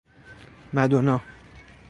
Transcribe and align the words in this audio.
مدونا 0.73 1.21